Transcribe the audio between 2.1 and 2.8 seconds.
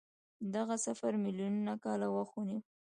وخت ونیو.